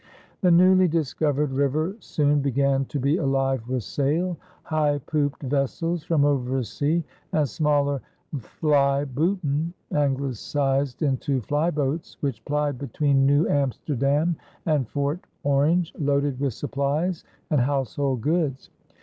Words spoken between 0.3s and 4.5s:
The newly discovered river soon began to be alive with sail,